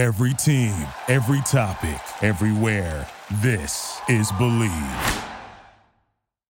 Every 0.00 0.32
team, 0.32 0.74
every 1.08 1.42
topic, 1.42 2.00
everywhere. 2.22 3.06
This 3.42 4.00
is 4.08 4.32
Bleav. 4.32 5.24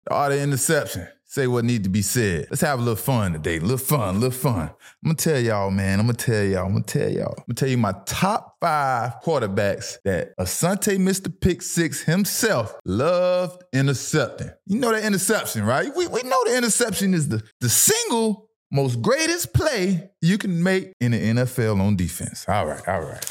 All 0.09 0.29
the 0.29 0.41
interception. 0.41 1.07
Say 1.25 1.45
what 1.45 1.63
need 1.63 1.83
to 1.83 1.89
be 1.91 2.01
said. 2.01 2.47
Let's 2.49 2.61
have 2.61 2.79
a 2.79 2.81
little 2.81 2.95
fun 2.95 3.33
today. 3.33 3.59
Little 3.59 3.77
fun, 3.77 4.19
little 4.19 4.31
fun. 4.31 4.61
I'm 4.61 4.77
gonna 5.03 5.15
tell 5.15 5.39
y'all, 5.39 5.69
man. 5.69 5.99
I'm 5.99 6.07
gonna 6.07 6.17
tell 6.17 6.43
y'all. 6.43 6.65
I'm 6.65 6.71
gonna 6.71 6.85
tell 6.85 7.07
y'all. 7.07 7.35
I'm 7.37 7.43
gonna 7.47 7.53
tell 7.55 7.69
you 7.69 7.77
my 7.77 7.93
top 8.07 8.57
five 8.59 9.21
quarterbacks 9.23 9.97
that 10.05 10.35
Asante 10.39 10.97
Mr. 10.97 11.31
Pick 11.39 11.61
Six 11.61 12.01
himself 12.01 12.73
loved 12.83 13.63
intercepting. 13.73 14.49
You 14.65 14.79
know 14.79 14.91
that 14.91 15.03
interception, 15.03 15.65
right? 15.65 15.95
We, 15.95 16.07
we 16.07 16.23
know 16.23 16.41
the 16.45 16.57
interception 16.57 17.13
is 17.13 17.29
the, 17.29 17.43
the 17.61 17.69
single 17.69 18.44
most 18.71 19.01
greatest 19.01 19.53
play 19.53 20.09
you 20.21 20.37
can 20.37 20.61
make 20.61 20.93
in 20.99 21.11
the 21.11 21.19
NFL 21.19 21.79
on 21.79 21.95
defense. 21.95 22.45
All 22.47 22.65
right, 22.65 22.87
all 22.87 23.01
right. 23.01 23.23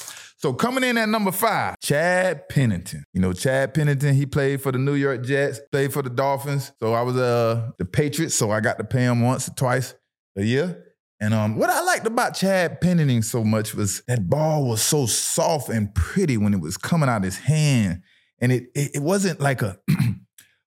So 0.45 0.53
coming 0.53 0.85
in 0.85 0.99
at 0.99 1.09
number 1.09 1.33
five, 1.33 1.77
Chad 1.81 2.51
Pennington. 2.51 3.03
You 3.15 3.23
know, 3.23 3.33
Chad 3.33 3.73
Pennington, 3.73 4.15
he 4.15 4.27
played 4.27 4.61
for 4.61 4.73
the 4.73 4.79
New 4.79 4.93
York 4.93 5.25
Jets, 5.25 5.59
played 5.73 5.91
for 5.91 6.03
the 6.03 6.11
Dolphins. 6.11 6.71
So 6.83 6.93
I 6.93 7.01
was 7.01 7.17
uh 7.17 7.71
the 7.79 7.87
Patriots, 7.87 8.35
so 8.35 8.51
I 8.51 8.61
got 8.61 8.77
to 8.77 8.85
pay 8.85 9.05
him 9.05 9.23
once 9.23 9.49
or 9.49 9.55
twice 9.55 9.95
a 10.37 10.43
year. 10.43 10.85
And 11.19 11.33
um, 11.33 11.57
what 11.57 11.71
I 11.71 11.81
liked 11.81 12.07
about 12.07 12.35
Chad 12.35 12.83
Pennington 12.83 13.23
so 13.23 13.43
much 13.43 13.75
was 13.75 14.03
that 14.07 14.29
ball 14.29 14.69
was 14.69 14.83
so 14.83 15.07
soft 15.07 15.71
and 15.71 15.95
pretty 15.95 16.37
when 16.37 16.53
it 16.53 16.61
was 16.61 16.77
coming 16.77 17.09
out 17.09 17.25
his 17.25 17.39
hand. 17.39 18.03
And 18.39 18.53
it 18.53 18.65
it, 18.75 18.97
it 18.97 19.03
wasn't 19.03 19.41
like 19.41 19.63
a 19.63 19.79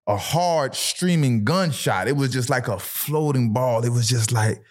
a 0.07 0.17
hard 0.17 0.73
streaming 0.73 1.43
gunshot. 1.43 2.07
It 2.07 2.15
was 2.15 2.31
just 2.31 2.49
like 2.49 2.67
a 2.67 2.79
floating 2.79 3.53
ball. 3.53 3.83
It 3.83 3.89
was 3.89 4.07
just 4.07 4.31
like 4.31 4.63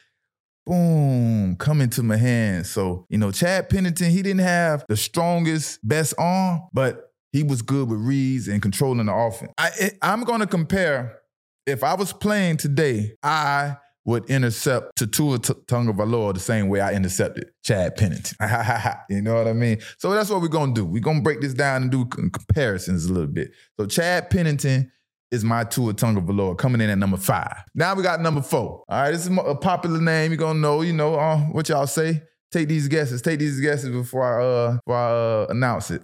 boom, 0.66 1.56
coming 1.56 1.88
to 1.90 2.02
my 2.02 2.16
hand. 2.16 2.66
So, 2.66 3.06
you 3.09 3.18
know, 3.18 3.30
Chad 3.30 3.70
Pennington, 3.70 4.10
he 4.10 4.22
didn't 4.22 4.40
have 4.40 4.84
the 4.88 4.96
strongest, 4.96 5.78
best 5.86 6.12
arm, 6.18 6.62
but 6.72 7.12
he 7.32 7.42
was 7.42 7.62
good 7.62 7.88
with 7.88 8.00
reads 8.00 8.48
and 8.48 8.60
controlling 8.60 9.07
the 9.07 9.14
offense. 9.14 9.52
I, 9.57 9.92
I'm 10.02 10.24
going 10.24 10.40
to 10.40 10.46
compare, 10.46 11.20
if 11.66 11.84
I 11.84 11.95
was 11.95 12.12
playing 12.12 12.57
today, 12.57 13.12
I 13.23 13.76
would 14.04 14.24
intercept 14.30 14.96
to 14.96 15.07
Tua 15.07 15.38
Tagovailoa 15.38 16.34
the 16.34 16.40
same 16.40 16.68
way 16.68 16.80
I 16.80 16.92
intercepted 16.92 17.51
Chad 17.64 17.96
Pennington. 17.96 18.37
you 19.10 19.20
know 19.20 19.34
what 19.34 19.48
I 19.48 19.52
mean? 19.52 19.79
So 19.98 20.12
that's 20.12 20.30
what 20.30 20.40
we're 20.40 20.48
going 20.48 20.74
to 20.74 20.80
do. 20.80 20.84
We're 20.84 21.02
going 21.02 21.18
to 21.18 21.23
break 21.23 21.40
this 21.40 21.54
down 21.54 21.82
and 21.82 21.90
do 21.90 22.04
comparisons 22.07 23.07
a 23.07 23.12
little 23.12 23.29
bit. 23.29 23.51
So 23.79 23.87
Chad 23.87 24.30
Pennington 24.30 24.92
is 25.30 25.45
my 25.45 25.65
Tua 25.65 25.95
Tagovailoa 25.95 26.57
coming 26.57 26.80
in 26.80 26.91
at 26.91 26.99
number 26.99 27.16
five. 27.16 27.63
Now 27.74 27.95
we 27.95 28.02
got 28.02 28.21
number 28.21 28.43
four. 28.43 28.85
All 28.88 29.02
right, 29.02 29.10
this 29.10 29.27
is 29.27 29.38
a 29.45 29.55
popular 29.55 30.01
name. 30.01 30.30
You're 30.30 30.38
gonna 30.38 30.59
know, 30.59 30.82
you 30.82 30.93
know, 30.93 31.15
uh, 31.15 31.38
what 31.38 31.69
y'all 31.69 31.87
say. 31.87 32.23
Take 32.52 32.69
these 32.69 32.88
guesses. 32.88 33.23
Take 33.23 33.41
these 33.41 33.60
guesses 33.60 33.91
before 33.91 34.24
I 34.24 34.45
uh 34.45 34.73
before 34.77 34.97
I 34.97 35.10
uh, 35.10 35.47
announce 35.51 35.91
it. 35.91 36.02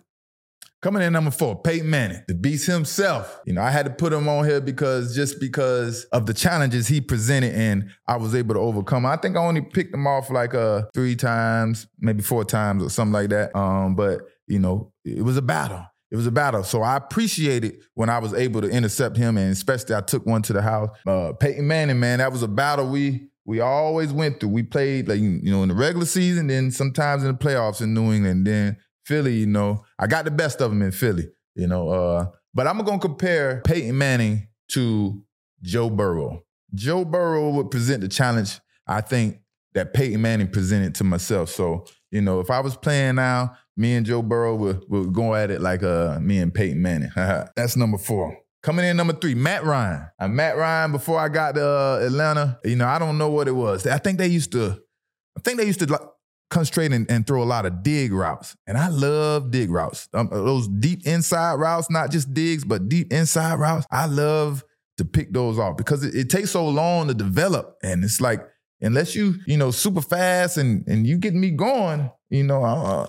Coming 0.83 1.05
in 1.05 1.12
number 1.12 1.31
four, 1.31 1.62
Peyton 1.62 1.89
Manning, 1.89 2.25
the 2.27 2.34
beast 2.34 2.67
himself. 2.67 3.41
You 3.47 3.53
know, 3.53 3.62
I 3.62 3.70
had 3.70 3.87
to 3.87 3.93
put 3.93 4.12
him 4.12 4.28
on 4.28 4.45
here 4.45 4.61
because 4.61 5.15
just 5.15 5.39
because 5.39 6.03
of 6.06 6.27
the 6.27 6.34
challenges 6.34 6.89
he 6.89 7.00
presented 7.00 7.55
and 7.55 7.89
I 8.09 8.17
was 8.17 8.34
able 8.34 8.56
to 8.56 8.61
overcome. 8.61 9.06
I 9.06 9.17
think 9.17 9.37
I 9.37 9.41
only 9.41 9.61
picked 9.61 9.95
him 9.95 10.09
off 10.09 10.28
like 10.31 10.55
uh 10.55 10.83
three 10.93 11.15
times, 11.15 11.87
maybe 12.00 12.23
four 12.23 12.45
times 12.45 12.83
or 12.83 12.91
something 12.91 13.12
like 13.12 13.28
that. 13.28 13.56
Um, 13.56 13.95
but 13.95 14.23
you 14.48 14.59
know, 14.59 14.93
it 15.05 15.23
was 15.23 15.37
a 15.37 15.43
battle 15.43 15.87
it 16.12 16.16
was 16.16 16.27
a 16.27 16.30
battle. 16.30 16.62
So 16.62 16.82
I 16.82 16.96
appreciated 16.96 17.78
when 17.94 18.10
I 18.10 18.18
was 18.18 18.34
able 18.34 18.60
to 18.60 18.68
intercept 18.68 19.16
him, 19.16 19.38
and 19.38 19.50
especially 19.50 19.94
I 19.94 20.02
took 20.02 20.27
one 20.27 20.42
to 20.42 20.52
the 20.52 20.60
house. 20.60 20.91
Uh, 21.06 21.32
Peyton 21.32 21.66
Manning, 21.66 21.98
man, 21.98 22.19
that 22.19 22.30
was 22.30 22.42
a 22.42 22.48
battle 22.48 22.91
we 22.91 23.28
we 23.46 23.60
always 23.60 24.12
went 24.12 24.38
through. 24.38 24.50
We 24.50 24.62
played 24.62 25.08
like 25.08 25.20
you 25.20 25.41
know 25.42 25.62
in 25.62 25.70
the 25.70 25.74
regular 25.74 26.04
season, 26.04 26.48
then 26.48 26.70
sometimes 26.70 27.24
in 27.24 27.32
the 27.32 27.38
playoffs 27.38 27.80
in 27.80 27.94
New 27.94 28.12
England, 28.12 28.46
then 28.46 28.77
Philly. 29.06 29.36
You 29.36 29.46
know, 29.46 29.84
I 29.98 30.06
got 30.06 30.27
the 30.27 30.30
best 30.30 30.60
of 30.60 30.70
him 30.70 30.82
in 30.82 30.92
Philly. 30.92 31.28
You 31.54 31.66
know, 31.66 31.88
uh, 31.88 32.26
but 32.52 32.66
I'm 32.66 32.76
gonna 32.84 32.98
compare 32.98 33.62
Peyton 33.64 33.97
Manning 33.97 34.48
to 34.72 35.24
Joe 35.62 35.88
Burrow. 35.88 36.44
Joe 36.75 37.06
Burrow 37.06 37.48
would 37.53 37.70
present 37.70 38.03
the 38.03 38.08
challenge 38.08 38.60
I 38.87 39.00
think 39.00 39.38
that 39.72 39.94
Peyton 39.94 40.20
Manning 40.20 40.48
presented 40.48 40.94
to 40.97 41.04
myself. 41.04 41.48
So 41.48 41.87
you 42.10 42.20
know, 42.20 42.41
if 42.41 42.50
I 42.50 42.60
was 42.60 42.76
playing 42.76 43.14
now, 43.14 43.56
me 43.77 43.94
and 43.94 44.05
Joe 44.06 44.22
Burrow 44.22 44.55
would, 44.56 44.84
would 44.88 45.12
going 45.12 45.43
at 45.43 45.50
it 45.50 45.60
like 45.60 45.83
uh, 45.83 46.19
me 46.21 46.38
and 46.38 46.53
Peyton 46.53 46.81
Manning. 46.81 47.10
That's 47.16 47.77
number 47.77 47.99
four. 47.99 48.37
Coming 48.62 48.84
in 48.84 48.97
number 48.97 49.15
three, 49.15 49.34
Matt 49.34 49.65
Ryan. 49.65 50.09
Uh, 50.21 50.28
Matt 50.28 50.56
Ryan, 50.56 50.93
before 50.93 51.19
I 51.19 51.28
got 51.28 51.56
to 51.56 51.66
uh, 51.66 52.00
Atlanta, 52.06 52.61
you 52.65 52.77
know, 52.77 52.87
I 52.87 52.99
don't 52.99 53.19
know 53.19 53.31
what 53.31 53.49
it 53.49 53.53
was. 53.53 53.87
I 53.87 53.99
think 53.99 54.19
they 54.19 54.28
used 54.28 54.53
to, 54.53 54.81
I 55.37 55.41
think 55.41 55.59
they 55.59 55.66
used 55.66 55.81
to 55.81 55.87
like, 55.87 56.00
straight 56.65 56.93
and, 56.93 57.11
and, 57.11 57.27
throw 57.27 57.43
a 57.43 57.44
lot 57.44 57.65
of 57.65 57.82
dig 57.82 58.12
routes. 58.12 58.55
And 58.66 58.77
I 58.77 58.88
love 58.88 59.50
dig 59.50 59.71
routes. 59.71 60.09
Um, 60.12 60.28
uh, 60.31 60.37
those 60.37 60.69
deep 60.69 61.06
inside 61.06 61.55
routes, 61.55 61.91
not 61.91 62.11
just 62.11 62.34
digs, 62.34 62.62
but 62.62 62.91
deep 62.91 63.11
inside 63.11 63.55
routes. 63.55 63.87
I 63.91 64.05
love 64.05 64.62
to 64.99 65.05
pick 65.05 65.32
those 65.32 65.59
off 65.59 65.78
because 65.78 66.05
it, 66.05 66.15
it 66.15 66.31
takes 66.31 66.50
so 66.50 66.69
long 66.69 67.09
to 67.09 67.15
develop. 67.15 67.78
And 67.82 68.05
it's 68.05 68.21
like, 68.21 68.47
unless 68.82 69.15
you, 69.15 69.37
you 69.47 69.56
know, 69.56 69.71
super 69.71 70.03
fast 70.03 70.59
and 70.59 70.87
and 70.87 71.06
you 71.06 71.16
get 71.16 71.34
me 71.34 71.50
going, 71.50 72.11
you 72.28 72.44
know, 72.44 72.62
uh, 72.62 73.06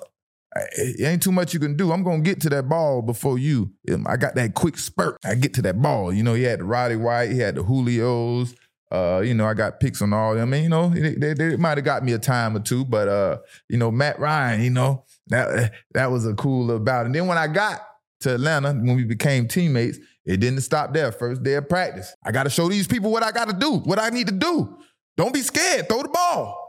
it 0.56 1.06
ain't 1.06 1.24
too 1.24 1.31
much 1.31 1.53
you 1.53 1.59
can 1.59 1.75
do. 1.75 1.91
I'm 1.91 2.03
gonna 2.03 2.22
get 2.22 2.41
to 2.41 2.50
that 2.50 2.69
ball 2.69 3.02
before 3.02 3.38
you. 3.38 3.72
Um, 3.91 4.06
I 4.08 4.18
got 4.18 4.36
that 4.36 4.53
quick 4.53 4.78
spurt. 4.78 5.18
I 5.24 5.36
get 5.36 5.53
to 5.56 5.62
that 5.64 5.81
ball. 5.81 6.14
You 6.14 6.24
know, 6.24 6.34
he 6.34 6.44
had 6.44 6.59
the 6.59 6.66
Roddy 6.66 6.96
White, 6.96 7.31
he 7.31 7.40
had 7.40 7.56
the 7.56 7.64
Julios. 7.64 8.56
Uh, 8.91 9.22
you 9.22 9.34
know, 9.34 9.47
I 9.47 9.56
got 9.56 9.80
picks 9.80 10.03
on 10.03 10.14
all 10.14 10.36
them. 10.36 10.53
You 10.53 10.69
know, 10.69 10.90
they, 10.90 11.16
they, 11.16 11.34
they 11.34 11.56
might 11.56 11.80
have 11.80 11.86
got 11.86 12.03
me 12.03 12.14
a 12.14 12.19
time 12.19 12.56
or 12.56 12.59
two, 12.59 12.86
but 12.86 13.08
uh, 13.08 13.40
you 13.68 13.78
know, 13.78 13.90
Matt 13.90 14.19
Ryan, 14.19 14.62
you 14.62 14.69
know, 14.69 15.06
that 15.28 15.74
that 15.94 16.12
was 16.12 16.28
a 16.28 16.36
cool 16.36 16.70
about. 16.72 17.08
And 17.08 17.16
then 17.16 17.25
when 17.25 17.38
I 17.38 17.47
got 17.47 17.81
to 18.22 18.35
Atlanta, 18.35 18.74
when 18.74 18.96
we 18.96 19.03
became 19.03 19.47
teammates, 19.47 19.97
it 20.25 20.38
didn't 20.38 20.62
stop 20.62 20.94
there. 20.94 21.12
First 21.12 21.41
day 21.41 21.56
of 21.56 21.68
practice, 21.68 22.14
I 22.24 22.31
got 22.31 22.44
to 22.44 22.50
show 22.52 22.70
these 22.70 22.88
people 22.88 23.12
what 23.12 23.24
I 23.24 23.31
got 23.31 23.50
to 23.50 23.56
do, 23.56 23.78
what 23.78 24.00
I 24.00 24.09
need 24.09 24.28
to 24.28 24.34
do. 24.34 24.78
Don't 25.18 25.34
be 25.34 25.41
scared. 25.41 25.90
Throw 25.90 26.03
the 26.03 26.09
ball 26.09 26.62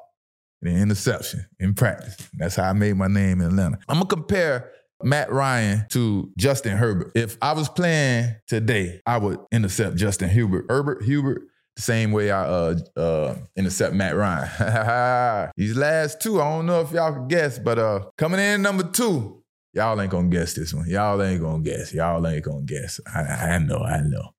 the 0.65 0.71
interception 0.71 1.47
in 1.61 1.75
practice. 1.75 2.17
That's 2.35 2.57
how 2.57 2.65
I 2.65 2.73
made 2.73 2.97
my 2.97 3.07
name 3.07 3.41
in 3.41 3.49
Atlanta. 3.49 3.79
I'm 3.89 3.97
gonna 3.97 4.07
compare 4.07 4.73
Matt 5.03 5.31
Ryan 5.31 5.85
to 5.91 6.33
Justin 6.39 6.77
Herbert. 6.77 7.13
If 7.15 7.37
I 7.43 7.53
was 7.53 7.69
playing 7.69 8.35
today, 8.47 9.01
I 9.07 9.19
would 9.19 9.39
intercept 9.53 9.97
Justin 9.97 10.31
Hubert. 10.31 10.67
Herbert, 10.69 11.03
Hubert, 11.03 11.43
the 11.77 11.83
same 11.83 12.13
way 12.13 12.31
I 12.31 12.45
uh, 12.45 12.79
uh, 12.97 13.37
intercept 13.57 13.95
Matt 13.95 14.17
Ryan. 14.17 15.53
These 15.57 15.77
last 15.77 16.23
two, 16.23 16.41
I 16.41 16.51
don't 16.51 16.67
know 16.67 16.81
if 16.81 16.93
y'all 16.93 17.13
can 17.13 17.29
guess, 17.29 17.59
but 17.59 17.79
uh, 17.79 18.07
coming 18.17 18.41
in 18.41 18.63
number 18.63 18.85
two, 18.85 19.43
y'all 19.75 20.01
ain't 20.01 20.11
gonna 20.11 20.29
guess 20.29 20.55
this 20.55 20.73
one. 20.73 20.89
Y'all 20.89 21.23
ain't 21.23 21.43
gonna 21.43 21.63
guess. 21.63 21.93
Y'all 21.93 22.27
ain't 22.27 22.45
gonna 22.45 22.63
guess. 22.63 23.01
I, 23.15 23.21
I 23.21 23.59
know, 23.59 23.79
I 23.79 24.01
know. 24.01 24.31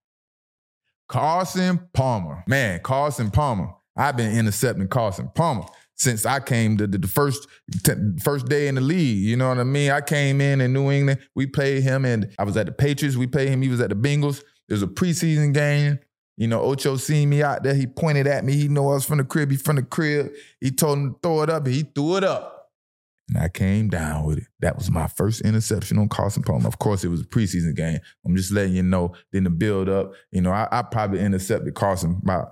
Carson 1.08 1.88
Palmer. 1.94 2.44
Man, 2.48 2.80
Carson 2.82 3.30
Palmer. 3.30 3.70
I've 3.96 4.18
been 4.18 4.38
intercepting 4.38 4.88
Carson 4.88 5.30
Palmer 5.34 5.66
since 5.96 6.26
I 6.26 6.40
came 6.40 6.78
to 6.78 6.88
the, 6.88 7.08
first 7.08 7.48
t- 7.84 7.94
first 8.22 8.48
day 8.48 8.68
in 8.68 8.76
the 8.76 8.82
league. 8.82 9.24
You 9.24 9.38
know 9.38 9.50
what 9.50 9.60
I 9.60 9.64
mean? 9.64 9.92
I 9.92 10.02
came 10.02 10.42
in 10.42 10.62
in 10.62 10.74
New 10.74 10.92
England. 10.92 11.20
We 11.36 11.48
played 11.48 11.84
him, 11.84 12.06
and 12.06 12.32
I 12.38 12.44
was 12.44 12.58
at 12.58 12.66
the 12.66 12.72
Patriots. 12.72 13.18
We 13.18 13.28
played 13.28 13.50
him. 13.50 13.62
He 13.62 13.70
was 13.70 13.82
at 13.82 13.90
the 13.90 13.96
Bengals. 13.96 14.44
There 14.68 14.76
was 14.76 14.84
a 14.84 14.88
preseason 14.88 15.54
game. 15.54 16.00
You 16.38 16.48
know, 16.48 16.62
Ocho 16.62 16.98
seen 16.98 17.30
me 17.30 17.42
out 17.42 17.64
there. 17.64 17.74
He 17.74 17.88
pointed 17.88 18.28
at 18.28 18.44
me. 18.44 18.54
He 18.54 18.68
know 18.68 18.90
I 18.90 18.96
was 18.96 19.06
from 19.06 19.20
the 19.20 19.24
crib. 19.24 19.52
He 19.52 19.58
from 19.58 19.78
the 19.78 19.84
crib. 19.84 20.34
He 20.60 20.72
told 20.72 20.98
him 20.98 21.14
to 21.14 21.20
throw 21.24 21.42
it 21.44 21.50
up, 21.50 21.66
he 21.66 21.84
threw 21.84 22.18
it 22.18 22.24
up. 22.24 22.52
And 23.30 23.40
I 23.40 23.48
came 23.48 23.90
down 23.90 24.26
with 24.26 24.40
it. 24.40 24.48
That 24.60 24.78
was 24.78 24.92
my 24.92 25.08
first 25.08 25.42
interception 25.42 25.98
on 25.98 26.10
Carson 26.10 26.44
Palmer. 26.44 26.68
Of 26.68 26.78
course, 26.78 27.04
it 27.04 27.08
was 27.08 27.22
a 27.22 27.26
preseason 27.26 27.76
game. 27.76 28.00
I'm 28.24 28.36
just 28.36 28.52
letting 28.52 28.76
you 28.76 28.84
know. 28.84 29.16
Then 29.32 29.46
the 29.46 29.50
build 29.50 29.90
up, 29.90 30.14
you 30.32 30.42
know, 30.42 30.52
I, 30.52 30.68
I 30.72 30.84
probably 30.84 31.22
intercepted 31.22 31.74
Carson 31.74 32.20
about 32.22 32.50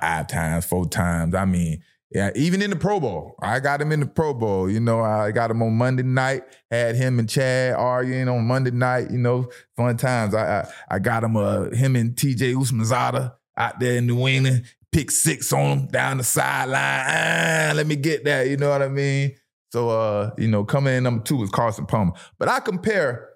five 0.00 0.28
times, 0.28 0.66
four 0.66 0.86
times. 0.86 1.34
I 1.34 1.46
mean, 1.46 1.82
yeah, 2.16 2.30
even 2.34 2.62
in 2.62 2.70
the 2.70 2.76
Pro 2.76 2.98
Bowl, 2.98 3.34
I 3.42 3.60
got 3.60 3.78
him 3.78 3.92
in 3.92 4.00
the 4.00 4.06
Pro 4.06 4.32
Bowl. 4.32 4.70
You 4.70 4.80
know, 4.80 5.02
I 5.02 5.32
got 5.32 5.50
him 5.50 5.62
on 5.62 5.76
Monday 5.76 6.02
night. 6.02 6.44
Had 6.70 6.96
him 6.96 7.18
and 7.18 7.28
Chad 7.28 7.74
arguing 7.74 8.26
on 8.26 8.46
Monday 8.46 8.70
night. 8.70 9.10
You 9.10 9.18
know, 9.18 9.50
fun 9.76 9.98
times. 9.98 10.34
I 10.34 10.60
I, 10.60 10.94
I 10.96 10.98
got 10.98 11.24
him 11.24 11.36
uh 11.36 11.64
him 11.72 11.94
and 11.94 12.16
T.J. 12.16 12.54
Houshmandzadeh 12.54 13.34
out 13.58 13.80
there 13.80 13.98
in 13.98 14.06
New 14.06 14.26
England. 14.26 14.64
Pick 14.92 15.10
six 15.10 15.52
on 15.52 15.80
him 15.80 15.86
down 15.88 16.16
the 16.16 16.24
sideline. 16.24 16.80
Ah, 16.80 17.72
let 17.74 17.86
me 17.86 17.96
get 17.96 18.24
that. 18.24 18.48
You 18.48 18.56
know 18.56 18.70
what 18.70 18.80
I 18.80 18.88
mean? 18.88 19.36
So 19.70 19.90
uh, 19.90 20.30
you 20.38 20.48
know, 20.48 20.64
coming 20.64 20.94
in 20.94 21.02
number 21.02 21.22
two 21.22 21.42
is 21.42 21.50
Carson 21.50 21.84
Palmer. 21.84 22.12
But 22.38 22.48
I 22.48 22.60
compare 22.60 23.28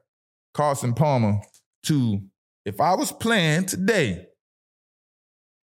Carson 0.55 0.95
Palmer 0.95 1.43
to 1.83 2.23
if 2.65 2.81
I 2.81 2.95
was 2.95 3.13
playing 3.13 3.67
today, 3.67 4.29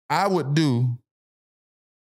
I 0.09 0.27
would 0.27 0.53
do 0.53 0.97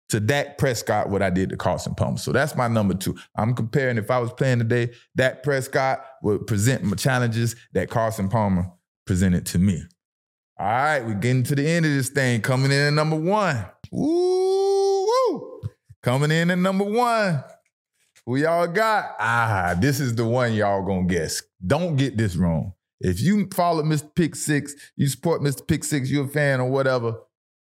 to 0.09 0.21
Dak 0.21 0.59
Prescott 0.59 1.09
what 1.11 1.23
I 1.23 1.31
did 1.31 1.51
to 1.51 1.57
Carson 1.57 1.95
Palmer. 1.95 2.19
So 2.19 2.33
that's 2.33 2.55
my 2.55 2.69
number 2.69 2.95
two. 2.95 3.17
I'm 3.37 3.55
comparing 3.55 3.99
if 3.99 4.11
I 4.11 4.19
was 4.19 4.33
playing 4.33 4.59
today, 4.59 4.91
Dak 5.17 5.43
Prescott 5.43 6.05
would 6.23 6.47
present 6.47 6.85
my 6.85 6.97
challenges 6.97 7.57
that 7.73 7.91
Carson 7.91 8.29
Palmer 8.29 8.71
presented 9.07 9.47
to 9.47 9.59
me. 9.59 9.83
All 10.59 10.67
right, 10.67 11.01
we're 11.05 11.15
getting 11.15 11.43
to 11.45 11.55
the 11.55 11.67
end 11.67 11.85
of 11.85 11.93
this 11.93 12.09
thing. 12.09 12.41
Coming 12.41 12.71
in 12.73 12.79
at 12.79 12.93
number 12.93 13.17
one. 13.17 13.67
Woo, 13.91 15.05
woo. 15.05 15.61
Coming 16.03 16.31
in 16.31 16.51
at 16.51 16.59
number 16.59 16.85
one. 16.85 17.45
we 18.27 18.47
all 18.47 18.67
got. 18.67 19.17
Ah, 19.19 19.75
this 19.79 20.01
is 20.01 20.15
the 20.15 20.25
one 20.25 20.55
y'all 20.55 20.85
gonna 20.85 21.07
guess. 21.07 21.43
Don't 21.65 21.97
get 21.97 22.17
this 22.17 22.37
wrong. 22.37 22.73
If 23.01 23.21
you 23.21 23.49
follow 23.55 23.83
Mr. 23.83 24.15
Pick 24.15 24.35
Six, 24.35 24.75
you 24.97 25.09
support 25.09 25.43
Mr. 25.43 25.67
Pick 25.67 25.85
Six, 25.85 26.11
you're 26.11 26.25
a 26.25 26.29
fan 26.29 26.61
or 26.61 26.71
whatever, 26.71 27.17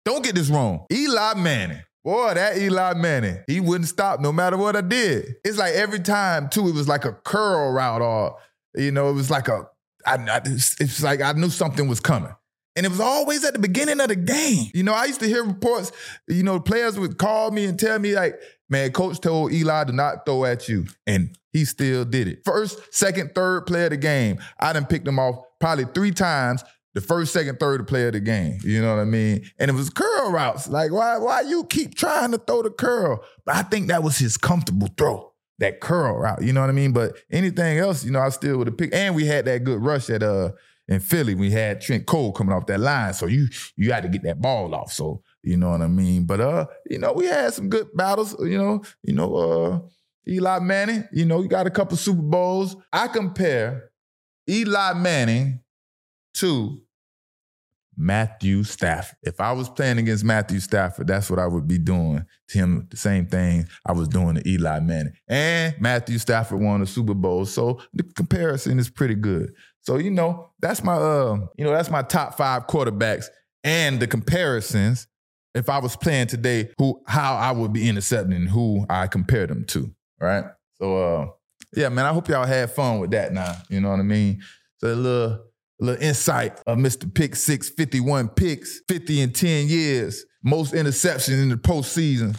don't 0.05 0.23
get 0.23 0.35
this 0.35 0.49
wrong. 0.49 0.85
Eli 0.91 1.33
Manning. 1.33 1.81
Boy, 2.05 2.35
that 2.35 2.57
Eli 2.59 2.93
Manning, 2.93 3.39
he 3.47 3.59
wouldn't 3.59 3.89
stop 3.89 4.19
no 4.19 4.31
matter 4.31 4.57
what 4.57 4.75
I 4.75 4.81
did. 4.81 5.37
It's 5.43 5.57
like 5.57 5.73
every 5.73 5.99
time, 5.99 6.49
too, 6.49 6.67
it 6.67 6.75
was 6.75 6.87
like 6.87 7.03
a 7.03 7.13
curl 7.13 7.71
route 7.71 8.03
or, 8.03 8.37
you 8.75 8.91
know, 8.91 9.09
it 9.09 9.13
was 9.13 9.31
like 9.31 9.47
a, 9.47 9.67
I, 10.05 10.17
I, 10.17 10.41
it's 10.45 11.01
like 11.01 11.21
I 11.21 11.31
knew 11.31 11.49
something 11.49 11.87
was 11.87 11.99
coming. 11.99 12.31
And 12.75 12.85
it 12.85 12.89
was 12.89 12.99
always 12.99 13.43
at 13.43 13.53
the 13.53 13.59
beginning 13.59 13.99
of 13.99 14.09
the 14.09 14.15
game. 14.15 14.69
You 14.75 14.83
know, 14.83 14.93
I 14.93 15.05
used 15.05 15.21
to 15.21 15.27
hear 15.27 15.43
reports, 15.43 15.91
you 16.27 16.43
know, 16.43 16.59
players 16.59 16.99
would 16.99 17.17
call 17.17 17.49
me 17.49 17.65
and 17.65 17.79
tell 17.79 17.97
me, 17.97 18.13
like, 18.13 18.39
man, 18.69 18.91
coach 18.91 19.19
told 19.19 19.51
Eli 19.51 19.85
to 19.85 19.91
not 19.91 20.27
throw 20.27 20.45
at 20.45 20.69
you. 20.69 20.85
And 21.07 21.35
he 21.53 21.65
still 21.65 22.05
did 22.05 22.27
it. 22.27 22.45
First, 22.45 22.93
second, 22.93 23.33
third 23.33 23.65
play 23.65 23.85
of 23.85 23.89
the 23.91 23.97
game. 23.97 24.37
I 24.59 24.73
done 24.73 24.85
picked 24.85 25.07
him 25.07 25.17
off 25.17 25.43
probably 25.59 25.85
three 25.85 26.11
times 26.11 26.63
the 26.95 27.01
first, 27.01 27.33
second, 27.33 27.59
third 27.59 27.87
play 27.87 28.07
of 28.07 28.13
the 28.13 28.21
game. 28.21 28.57
You 28.63 28.81
know 28.81 28.95
what 28.95 29.01
I 29.01 29.05
mean? 29.05 29.43
And 29.59 29.69
it 29.69 29.73
was 29.75 29.89
curl 29.89 30.31
routes. 30.31 30.67
Like, 30.69 30.91
why, 30.91 31.17
why 31.17 31.41
you 31.41 31.65
keep 31.65 31.93
trying 31.93 32.31
to 32.31 32.37
throw 32.37 32.63
the 32.63 32.71
curl? 32.71 33.23
But 33.45 33.57
I 33.57 33.61
think 33.63 33.89
that 33.89 34.01
was 34.01 34.17
his 34.17 34.37
comfortable 34.37 34.87
throw, 34.97 35.33
that 35.59 35.81
curl 35.81 36.15
route. 36.17 36.41
You 36.41 36.53
know 36.53 36.61
what 36.61 36.69
I 36.69 36.73
mean? 36.73 36.93
But 36.93 37.17
anything 37.29 37.77
else, 37.77 38.05
you 38.05 38.11
know, 38.11 38.21
I 38.21 38.29
still 38.29 38.57
would 38.57 38.67
have 38.67 38.77
picked. 38.77 38.93
And 38.93 39.13
we 39.13 39.25
had 39.25 39.45
that 39.45 39.65
good 39.65 39.83
rush 39.83 40.09
at 40.09 40.23
uh 40.23 40.51
in 40.87 40.99
Philly. 40.99 41.35
We 41.35 41.51
had 41.51 41.81
Trent 41.81 42.05
Cole 42.05 42.31
coming 42.31 42.53
off 42.53 42.67
that 42.67 42.79
line. 42.79 43.13
So 43.13 43.25
you 43.25 43.47
you 43.75 43.91
had 43.91 44.03
to 44.03 44.09
get 44.09 44.23
that 44.23 44.39
ball 44.39 44.73
off. 44.73 44.93
So 44.93 45.21
you 45.43 45.57
know 45.57 45.71
what 45.71 45.81
I 45.81 45.87
mean? 45.87 46.25
But 46.25 46.39
uh, 46.39 46.65
you 46.89 46.99
know, 46.99 47.11
we 47.11 47.25
had 47.25 47.53
some 47.53 47.69
good 47.69 47.87
battles, 47.93 48.35
you 48.39 48.57
know, 48.57 48.83
you 49.03 49.13
know, 49.13 49.35
uh 49.35 49.79
Eli 50.27 50.59
Manning, 50.59 51.07
you 51.11 51.25
know, 51.25 51.41
you 51.41 51.47
got 51.47 51.67
a 51.67 51.71
couple 51.71 51.97
Super 51.97 52.21
Bowls. 52.21 52.75
I 52.91 53.07
compare 53.07 53.91
Eli 54.49 54.93
Manning 54.93 55.59
to 56.35 56.81
Matthew 57.97 58.63
Stafford. 58.63 59.17
If 59.23 59.39
I 59.39 59.51
was 59.51 59.69
playing 59.69 59.97
against 59.97 60.23
Matthew 60.23 60.59
Stafford, 60.59 61.07
that's 61.07 61.29
what 61.29 61.39
I 61.39 61.47
would 61.47 61.67
be 61.67 61.77
doing 61.77 62.25
to 62.49 62.57
him. 62.57 62.87
The 62.89 62.97
same 62.97 63.27
thing 63.27 63.67
I 63.85 63.91
was 63.93 64.07
doing 64.07 64.35
to 64.35 64.49
Eli 64.49 64.79
Manning. 64.79 65.13
And 65.27 65.75
Matthew 65.79 66.17
Stafford 66.17 66.61
won 66.61 66.81
the 66.81 66.85
Super 66.85 67.13
Bowl. 67.13 67.45
So 67.45 67.79
the 67.93 68.03
comparison 68.03 68.79
is 68.79 68.89
pretty 68.89 69.15
good. 69.15 69.53
So, 69.81 69.97
you 69.97 70.11
know, 70.11 70.51
that's 70.59 70.83
my 70.83 70.95
uh, 70.95 71.37
you 71.57 71.65
know, 71.65 71.71
that's 71.71 71.91
my 71.91 72.01
top 72.01 72.35
five 72.35 72.67
quarterbacks 72.67 73.27
and 73.63 73.99
the 73.99 74.07
comparisons. 74.07 75.07
If 75.53 75.69
I 75.69 75.79
was 75.79 75.95
playing 75.95 76.27
today, 76.27 76.71
who 76.77 77.01
how 77.07 77.35
I 77.35 77.51
would 77.51 77.71
be 77.71 77.87
intercepting 77.87 78.45
who 78.45 78.85
I 78.89 79.07
compare 79.07 79.47
them 79.47 79.63
to. 79.67 79.89
Right. 80.19 80.43
So 80.73 80.97
uh 80.97 81.27
yeah, 81.75 81.89
man, 81.89 82.05
I 82.05 82.13
hope 82.13 82.27
y'all 82.29 82.45
had 82.45 82.71
fun 82.71 82.99
with 82.99 83.11
that 83.11 83.33
now. 83.33 83.55
You 83.69 83.81
know 83.81 83.89
what 83.89 83.99
I 83.99 84.03
mean? 84.03 84.41
So 84.77 84.93
a 84.93 84.95
little 84.95 85.45
little 85.79 86.01
insight 86.01 86.59
of 86.67 86.77
Mr. 86.77 87.13
Pick 87.13 87.35
Six, 87.35 87.69
51 87.69 88.29
picks, 88.29 88.81
50 88.87 89.21
in 89.21 89.33
10 89.33 89.67
years, 89.67 90.25
most 90.43 90.73
interceptions 90.73 91.41
in 91.41 91.49
the 91.49 91.57
postseason 91.57 92.35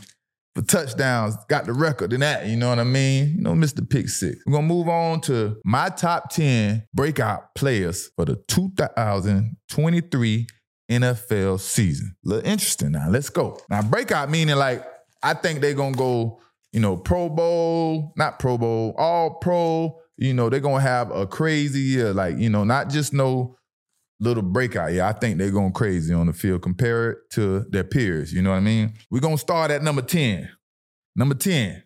for 0.55 0.63
touchdowns, 0.63 1.37
got 1.49 1.67
the 1.67 1.73
record 1.75 2.15
in 2.15 2.21
that, 2.21 2.47
you 2.47 2.57
know 2.57 2.71
what 2.71 2.79
I 2.79 2.85
mean? 2.85 3.35
You 3.37 3.43
know, 3.43 3.53
Mr. 3.53 3.89
Pick 3.89 4.09
Six. 4.09 4.43
We're 4.47 4.55
gonna 4.55 4.67
move 4.67 4.89
on 4.89 5.21
to 5.23 5.59
my 5.65 5.91
top 5.91 6.31
10 6.31 6.85
breakout 6.95 7.55
players 7.55 8.11
for 8.17 8.25
the 8.25 8.37
2023 8.49 10.47
NFL 10.91 11.61
season. 11.61 12.17
A 12.25 12.29
little 12.29 12.51
interesting 12.51 12.93
now. 12.93 13.09
Let's 13.11 13.29
go. 13.29 13.59
Now, 13.69 13.83
breakout 13.83 14.31
meaning 14.31 14.57
like 14.57 14.83
I 15.23 15.35
think 15.35 15.61
they're 15.61 15.75
gonna 15.75 15.97
go, 15.97 16.41
you 16.73 16.81
know, 16.81 16.97
Pro 16.97 17.29
Bowl, 17.29 18.15
not 18.17 18.39
Pro 18.39 18.57
Bowl, 18.57 18.95
all 18.97 19.35
pro 19.35 19.99
you 20.17 20.35
know, 20.35 20.49
they're 20.49 20.61
gonna 20.61 20.81
have 20.81 21.11
a 21.11 21.27
crazy 21.27 21.81
year. 21.81 22.13
Like, 22.13 22.39
you 22.39 22.51
know, 22.51 22.65
not 22.65 22.91
just 22.91 23.13
no 23.13 23.57
little 24.21 24.43
breakout. 24.43 24.93
Yeah, 24.93 25.09
I 25.09 25.13
think 25.13 25.39
they're 25.39 25.51
going 25.51 25.73
crazy 25.73 26.15
on 26.15 26.27
the 26.27 26.33
field. 26.33 26.63
Compare 26.63 27.11
it 27.11 27.19
to 27.33 27.61
their 27.71 27.85
peers. 27.85 28.33
You 28.33 28.43
know 28.43 28.51
what 28.51 28.57
I 28.57 28.61
mean? 28.61 28.95
We're 29.11 29.21
gonna 29.21 29.39
start 29.39 29.71
at 29.71 29.83
number 29.83 30.03
10. 30.03 30.49
Number 31.19 31.35
10, 31.35 31.83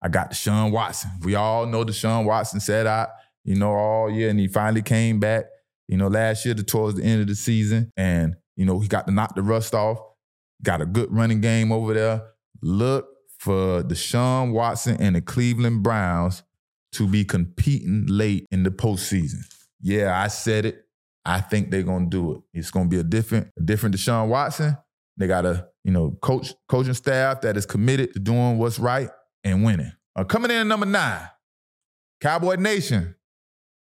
I 0.00 0.08
got 0.08 0.30
Deshaun 0.30 0.70
Watson. 0.70 1.10
We 1.22 1.34
all 1.34 1.66
know 1.66 1.84
Deshaun 1.84 2.24
Watson 2.24 2.60
set 2.60 2.86
out, 2.86 3.08
you 3.44 3.56
know, 3.56 3.72
all 3.72 4.08
year, 4.10 4.30
and 4.30 4.38
he 4.38 4.46
finally 4.46 4.82
came 4.82 5.18
back, 5.18 5.46
you 5.88 5.96
know, 5.96 6.06
last 6.06 6.44
year 6.44 6.54
to 6.54 6.62
towards 6.62 6.96
the 6.96 7.02
end 7.02 7.22
of 7.22 7.26
the 7.26 7.34
season. 7.34 7.90
And, 7.96 8.36
you 8.56 8.64
know, 8.64 8.78
he 8.78 8.86
got 8.86 9.08
to 9.08 9.12
knock 9.12 9.34
the 9.34 9.42
rust 9.42 9.74
off, 9.74 9.98
got 10.62 10.80
a 10.80 10.86
good 10.86 11.12
running 11.12 11.40
game 11.40 11.72
over 11.72 11.92
there. 11.92 12.22
Look 12.62 13.08
for 13.38 13.82
Deshaun 13.82 14.52
Watson 14.52 14.96
and 15.00 15.16
the 15.16 15.20
Cleveland 15.20 15.82
Browns 15.82 16.44
to 16.92 17.06
be 17.06 17.24
competing 17.24 18.06
late 18.06 18.46
in 18.50 18.62
the 18.62 18.70
postseason. 18.70 19.40
Yeah, 19.80 20.18
I 20.18 20.28
said 20.28 20.66
it. 20.66 20.86
I 21.24 21.40
think 21.40 21.70
they're 21.70 21.82
gonna 21.82 22.06
do 22.06 22.34
it. 22.34 22.40
It's 22.52 22.70
gonna 22.70 22.88
be 22.88 22.98
a 22.98 23.04
different, 23.04 23.48
a 23.58 23.62
different 23.62 23.94
Deshaun 23.94 24.28
Watson. 24.28 24.76
They 25.16 25.26
got 25.26 25.46
a 25.46 25.68
you 25.84 25.92
know 25.92 26.12
coach, 26.22 26.54
coaching 26.68 26.94
staff 26.94 27.42
that 27.42 27.56
is 27.56 27.66
committed 27.66 28.12
to 28.14 28.18
doing 28.18 28.58
what's 28.58 28.78
right 28.78 29.08
and 29.44 29.64
winning. 29.64 29.92
Uh, 30.16 30.24
coming 30.24 30.50
in 30.50 30.58
at 30.58 30.66
number 30.66 30.86
nine, 30.86 31.28
Cowboy 32.20 32.56
Nation. 32.56 33.14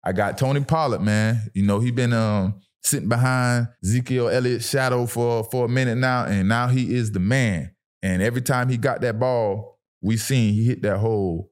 I 0.05 0.13
got 0.13 0.37
Tony 0.37 0.63
Pollard, 0.65 1.01
man. 1.01 1.51
You 1.55 1.63
know 1.63 1.79
he 1.79 1.91
been 1.91 2.13
um, 2.13 2.61
sitting 2.83 3.09
behind 3.09 3.69
Ezekiel 3.83 4.29
Elliott's 4.29 4.69
shadow 4.69 5.07
for 5.07 5.45
for 5.45 5.67
a 5.67 5.69
minute 5.69 5.97
now, 5.97 6.25
and 6.25 6.49
now 6.49 6.69
he 6.69 6.95
is 6.95 7.13
the 7.13 7.21
man. 7.21 7.75
And 8.03 8.21
every 8.21 8.43
time 8.43 8.69
he 8.69 8.77
got 8.77 9.01
that 9.03 9.19
ball, 9.21 9.79
we 10.03 10.17
seen 10.17 10.55
he 10.55 10.65
hit 10.65 10.83
that 10.83 10.99
hole 10.99 11.52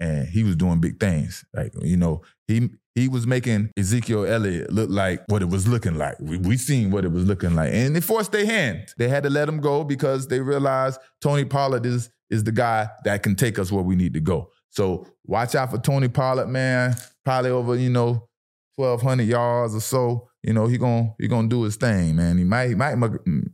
and 0.00 0.26
he 0.28 0.42
was 0.42 0.56
doing 0.56 0.80
big 0.80 1.00
things. 1.00 1.44
Like 1.54 1.72
you 1.82 1.96
know, 1.96 2.22
he 2.46 2.70
he 2.94 3.08
was 3.08 3.26
making 3.26 3.70
Ezekiel 3.76 4.24
Elliott 4.24 4.72
look 4.72 4.88
like 4.90 5.22
what 5.28 5.42
it 5.42 5.48
was 5.48 5.66
looking 5.66 5.96
like. 5.96 6.16
We, 6.20 6.36
we 6.38 6.56
seen 6.56 6.90
what 6.90 7.04
it 7.04 7.12
was 7.12 7.24
looking 7.24 7.54
like, 7.54 7.72
and 7.72 7.94
they 7.94 8.00
forced 8.00 8.32
their 8.32 8.46
hand. 8.46 8.88
They 8.98 9.08
had 9.08 9.24
to 9.24 9.30
let 9.30 9.48
him 9.48 9.60
go 9.60 9.84
because 9.84 10.28
they 10.28 10.40
realized 10.40 11.00
Tony 11.20 11.44
Pollard 11.44 11.86
is 11.86 12.10
is 12.30 12.44
the 12.44 12.52
guy 12.52 12.88
that 13.04 13.22
can 13.22 13.34
take 13.34 13.58
us 13.58 13.70
where 13.70 13.82
we 13.82 13.96
need 13.96 14.14
to 14.14 14.20
go. 14.20 14.50
So 14.70 15.06
watch 15.24 15.54
out 15.54 15.70
for 15.70 15.78
Tony 15.78 16.08
Pollard, 16.08 16.48
man. 16.48 16.94
Probably 17.24 17.50
over 17.50 17.76
you 17.76 17.90
know 17.90 18.28
twelve 18.76 19.02
hundred 19.02 19.24
yards 19.24 19.74
or 19.74 19.80
so. 19.80 20.28
You 20.42 20.52
know 20.52 20.66
he 20.66 20.78
gonna 20.78 21.14
he 21.18 21.26
gonna 21.26 21.48
do 21.48 21.62
his 21.62 21.76
thing, 21.76 22.16
man. 22.16 22.38
He 22.38 22.44
might 22.44 22.68
he 22.68 22.74
might 22.74 22.96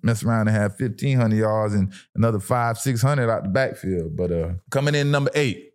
mess 0.03 0.23
around 0.25 0.49
and 0.49 0.57
have 0.57 0.77
fifteen 0.77 1.17
hundred 1.19 1.37
yards 1.37 1.75
and 1.75 1.93
another 2.15 2.41
five 2.41 2.79
six 2.79 3.01
hundred 3.01 3.31
out 3.31 3.45
the 3.45 3.49
backfield. 3.49 4.17
But 4.17 4.33
uh, 4.33 4.53
coming 4.71 4.95
in 4.95 5.11
number 5.11 5.31
eight, 5.35 5.70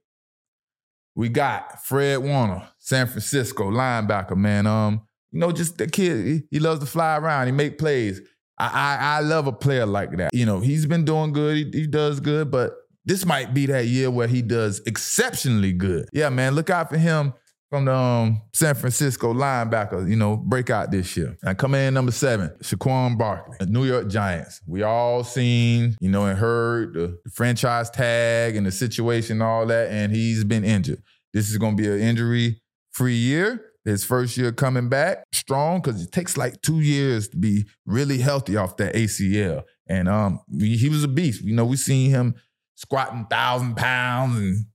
we 1.15 1.29
got 1.29 1.83
Fred 1.85 2.17
Warner, 2.17 2.67
San 2.79 3.07
Francisco 3.07 3.71
linebacker, 3.71 4.35
man. 4.35 4.67
Um, 4.67 5.01
you 5.31 5.39
know, 5.39 5.51
just 5.51 5.77
the 5.77 5.87
kid, 5.87 6.25
he, 6.25 6.43
he 6.51 6.59
loves 6.59 6.81
to 6.81 6.85
fly 6.85 7.17
around, 7.17 7.47
he 7.47 7.51
make 7.51 7.77
plays. 7.77 8.21
I, 8.57 8.67
I, 8.67 9.17
I 9.17 9.19
love 9.21 9.47
a 9.47 9.51
player 9.51 9.85
like 9.85 10.15
that. 10.17 10.33
You 10.33 10.45
know, 10.45 10.59
he's 10.59 10.85
been 10.85 11.05
doing 11.05 11.33
good, 11.33 11.57
he, 11.57 11.81
he 11.81 11.87
does 11.87 12.19
good, 12.19 12.51
but 12.51 12.73
this 13.05 13.25
might 13.25 13.53
be 13.53 13.65
that 13.67 13.85
year 13.85 14.09
where 14.09 14.27
he 14.27 14.41
does 14.41 14.81
exceptionally 14.85 15.73
good. 15.73 16.07
Yeah, 16.13 16.29
man, 16.29 16.55
look 16.55 16.69
out 16.69 16.89
for 16.89 16.97
him 16.97 17.33
from 17.69 17.85
the 17.85 17.93
um, 17.93 18.41
San 18.53 18.75
Francisco 18.75 19.33
linebacker, 19.33 20.07
you 20.07 20.15
know, 20.15 20.37
breakout 20.37 20.91
this 20.91 21.17
year. 21.17 21.37
And 21.43 21.57
coming 21.57 21.81
in 21.81 21.93
number 21.93 22.11
seven, 22.11 22.49
Saquon 22.61 23.17
Barkley, 23.17 23.57
the 23.59 23.65
New 23.65 23.85
York 23.85 24.07
Giants. 24.07 24.61
We 24.67 24.83
all 24.83 25.23
seen, 25.23 25.95
you 25.99 26.09
know, 26.09 26.25
and 26.25 26.37
heard 26.37 26.93
the, 26.93 27.17
franchise 27.31 27.89
tag 27.89 28.55
and 28.55 28.65
the 28.65 28.71
situation 28.71 29.41
all 29.41 29.65
that, 29.65 29.89
and 29.91 30.15
he's 30.15 30.43
been 30.43 30.63
injured. 30.63 31.01
This 31.33 31.49
is 31.49 31.57
going 31.57 31.75
to 31.75 31.81
be 31.83 31.89
an 31.89 31.99
injury-free 31.99 33.15
year. 33.15 33.71
His 33.83 34.03
first 34.03 34.35
year 34.35 34.51
coming 34.51 34.89
back 34.89 35.25
strong 35.31 35.79
because 35.79 36.01
it 36.01 36.11
takes 36.11 36.37
like 36.37 36.59
two 36.61 36.79
years 36.79 37.27
to 37.27 37.37
be 37.37 37.65
really 37.85 38.17
healthy 38.17 38.57
off 38.57 38.77
that 38.77 38.95
ACL. 38.95 39.61
And 39.87 40.09
um, 40.09 40.39
he 40.59 40.89
was 40.89 41.03
a 41.03 41.07
beast. 41.07 41.43
You 41.43 41.53
know, 41.53 41.65
we 41.65 41.77
seen 41.77 42.09
him 42.09 42.33
squatting 42.73 43.27
thousand 43.29 43.75
pounds 43.75 44.39
and 44.39 44.65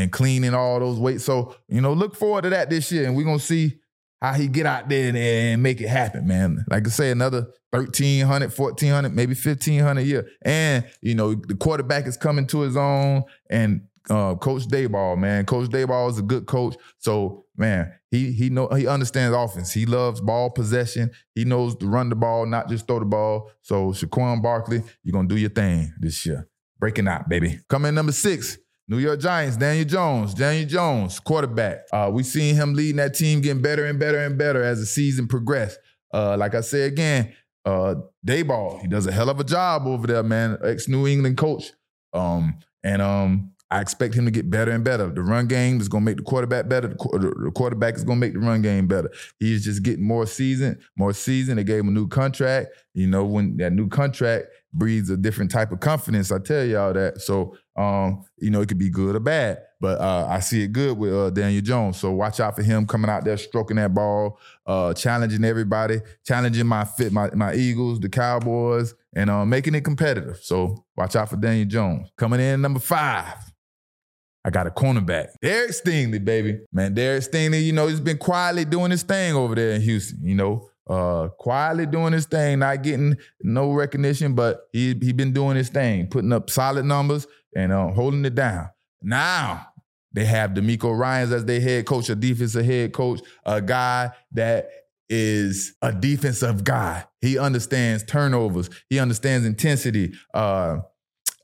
and 0.00 0.10
cleaning 0.10 0.54
all 0.54 0.80
those 0.80 0.98
weights. 0.98 1.24
So, 1.24 1.54
you 1.68 1.80
know, 1.80 1.92
look 1.92 2.16
forward 2.16 2.42
to 2.42 2.50
that 2.50 2.70
this 2.70 2.90
year. 2.90 3.06
And 3.06 3.16
we're 3.16 3.24
gonna 3.24 3.38
see 3.38 3.80
how 4.20 4.32
he 4.34 4.48
get 4.48 4.66
out 4.66 4.88
there 4.88 5.08
and, 5.08 5.16
and 5.16 5.62
make 5.62 5.80
it 5.80 5.88
happen, 5.88 6.26
man. 6.26 6.64
Like 6.68 6.86
I 6.86 6.90
say, 6.90 7.10
another 7.10 7.48
1,300, 7.70 8.50
1,400, 8.56 9.14
maybe 9.14 9.34
1,500 9.34 10.00
a 10.00 10.04
year. 10.04 10.28
And, 10.42 10.84
you 11.00 11.14
know, 11.14 11.34
the 11.34 11.54
quarterback 11.54 12.06
is 12.06 12.16
coming 12.16 12.46
to 12.48 12.60
his 12.60 12.76
own. 12.76 13.24
And 13.48 13.82
uh, 14.08 14.34
Coach 14.36 14.66
Daboll, 14.66 15.18
man. 15.18 15.46
Coach 15.46 15.68
Daboll 15.68 16.10
is 16.10 16.18
a 16.18 16.22
good 16.22 16.46
coach. 16.46 16.76
So, 16.98 17.44
man, 17.56 17.92
he 18.10 18.32
he 18.32 18.50
know 18.50 18.68
he 18.68 18.86
understands 18.86 19.36
offense. 19.36 19.72
He 19.72 19.86
loves 19.86 20.20
ball 20.20 20.50
possession. 20.50 21.10
He 21.34 21.44
knows 21.44 21.76
to 21.76 21.86
run 21.86 22.08
the 22.08 22.16
ball, 22.16 22.46
not 22.46 22.68
just 22.68 22.86
throw 22.86 22.98
the 22.98 23.04
ball. 23.04 23.50
So, 23.62 23.92
Saquon 23.92 24.42
Barkley, 24.42 24.82
you're 25.02 25.12
gonna 25.12 25.28
do 25.28 25.36
your 25.36 25.50
thing 25.50 25.92
this 26.00 26.26
year. 26.26 26.48
Breaking 26.78 27.08
out, 27.08 27.28
baby. 27.28 27.60
Coming 27.68 27.94
number 27.94 28.12
six, 28.12 28.58
New 28.90 28.98
York 28.98 29.20
Giants, 29.20 29.56
Daniel 29.56 29.84
Jones, 29.84 30.34
Daniel 30.34 30.68
Jones, 30.68 31.20
quarterback. 31.20 31.84
Uh, 31.92 32.10
we 32.12 32.24
seen 32.24 32.56
him 32.56 32.74
leading 32.74 32.96
that 32.96 33.14
team, 33.14 33.40
getting 33.40 33.62
better 33.62 33.86
and 33.86 34.00
better 34.00 34.18
and 34.18 34.36
better 34.36 34.64
as 34.64 34.80
the 34.80 34.86
season 34.86 35.28
progressed. 35.28 35.78
Uh, 36.12 36.36
like 36.36 36.56
I 36.56 36.60
said 36.60 36.92
again, 36.92 37.32
uh, 37.64 37.94
Daboll, 38.26 38.80
he 38.80 38.88
does 38.88 39.06
a 39.06 39.12
hell 39.12 39.30
of 39.30 39.38
a 39.38 39.44
job 39.44 39.86
over 39.86 40.08
there, 40.08 40.24
man. 40.24 40.58
Ex 40.64 40.88
New 40.88 41.06
England 41.06 41.38
coach. 41.38 41.70
Um, 42.12 42.58
and 42.82 43.00
um, 43.00 43.49
I 43.72 43.80
expect 43.80 44.14
him 44.14 44.24
to 44.24 44.32
get 44.32 44.50
better 44.50 44.72
and 44.72 44.82
better. 44.82 45.08
The 45.08 45.22
run 45.22 45.46
game 45.46 45.80
is 45.80 45.88
going 45.88 46.02
to 46.02 46.06
make 46.06 46.16
the 46.16 46.24
quarterback 46.24 46.68
better. 46.68 46.88
The, 46.88 47.52
quarterback 47.54 47.94
is 47.94 48.02
going 48.02 48.20
to 48.20 48.26
make 48.26 48.32
the 48.32 48.40
run 48.40 48.62
game 48.62 48.88
better. 48.88 49.10
He's 49.38 49.64
just 49.64 49.84
getting 49.84 50.04
more 50.04 50.26
seasoned, 50.26 50.78
more 50.96 51.12
seasoned. 51.12 51.58
They 51.58 51.64
gave 51.64 51.80
him 51.80 51.88
a 51.88 51.92
new 51.92 52.08
contract. 52.08 52.70
You 52.94 53.06
know, 53.06 53.24
when 53.24 53.56
that 53.58 53.72
new 53.72 53.88
contract 53.88 54.46
breeds 54.72 55.08
a 55.10 55.16
different 55.16 55.52
type 55.52 55.70
of 55.70 55.78
confidence, 55.78 56.32
I 56.32 56.40
tell 56.40 56.64
y'all 56.64 56.92
that. 56.94 57.20
So, 57.20 57.56
um, 57.76 58.24
you 58.38 58.50
know, 58.50 58.60
it 58.60 58.66
could 58.68 58.78
be 58.78 58.90
good 58.90 59.14
or 59.14 59.20
bad, 59.20 59.62
but 59.80 60.00
uh, 60.00 60.26
I 60.28 60.40
see 60.40 60.64
it 60.64 60.72
good 60.72 60.98
with 60.98 61.14
uh, 61.14 61.30
Daniel 61.30 61.62
Jones. 61.62 61.96
So 61.98 62.10
watch 62.10 62.40
out 62.40 62.56
for 62.56 62.64
him 62.64 62.86
coming 62.86 63.08
out 63.08 63.24
there, 63.24 63.36
stroking 63.36 63.76
that 63.76 63.94
ball, 63.94 64.40
uh, 64.66 64.94
challenging 64.94 65.44
everybody, 65.44 66.00
challenging 66.26 66.66
my 66.66 66.84
fit, 66.84 67.12
my 67.12 67.30
my 67.34 67.54
Eagles, 67.54 68.00
the 68.00 68.08
Cowboys, 68.08 68.94
and 69.14 69.30
uh, 69.30 69.46
making 69.46 69.76
it 69.76 69.84
competitive. 69.84 70.40
So 70.42 70.84
watch 70.96 71.14
out 71.14 71.30
for 71.30 71.36
Daniel 71.36 71.68
Jones 71.68 72.10
coming 72.16 72.40
in 72.40 72.60
number 72.60 72.80
five. 72.80 73.49
I 74.44 74.50
got 74.50 74.66
a 74.66 74.70
cornerback. 74.70 75.28
Derek 75.42 75.70
Stingley, 75.70 76.24
baby. 76.24 76.60
Man, 76.72 76.94
Derek 76.94 77.22
Stingley, 77.22 77.62
you 77.62 77.72
know, 77.72 77.86
he's 77.86 78.00
been 78.00 78.18
quietly 78.18 78.64
doing 78.64 78.90
his 78.90 79.02
thing 79.02 79.34
over 79.34 79.54
there 79.54 79.72
in 79.72 79.80
Houston, 79.82 80.24
you 80.24 80.34
know. 80.34 80.68
Uh, 80.88 81.28
quietly 81.28 81.86
doing 81.86 82.12
his 82.12 82.26
thing, 82.26 82.58
not 82.58 82.82
getting 82.82 83.16
no 83.42 83.70
recognition, 83.72 84.34
but 84.34 84.68
he 84.72 84.94
he 85.00 85.12
been 85.12 85.32
doing 85.32 85.56
his 85.56 85.68
thing, 85.68 86.08
putting 86.08 86.32
up 86.32 86.50
solid 86.50 86.84
numbers 86.84 87.28
and 87.54 87.70
uh, 87.70 87.92
holding 87.92 88.24
it 88.24 88.34
down. 88.34 88.68
Now 89.00 89.68
they 90.12 90.24
have 90.24 90.50
DeMeco 90.50 90.98
Ryans 90.98 91.32
as 91.32 91.44
their 91.44 91.60
head 91.60 91.86
coach, 91.86 92.08
a 92.08 92.16
defensive 92.16 92.64
head 92.64 92.92
coach, 92.92 93.20
a 93.44 93.60
guy 93.60 94.10
that 94.32 94.68
is 95.08 95.74
a 95.82 95.92
defensive 95.92 96.64
guy. 96.64 97.04
He 97.20 97.38
understands 97.38 98.02
turnovers. 98.04 98.70
He 98.88 98.98
understands 98.98 99.46
intensity. 99.46 100.14
Uh, 100.34 100.78